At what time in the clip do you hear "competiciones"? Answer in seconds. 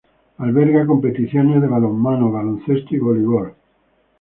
0.87-1.61